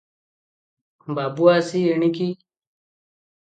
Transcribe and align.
ବାବୁ, 1.19 1.51
ଆସି 1.57 1.83
ଏଣିକି।" 1.91 2.31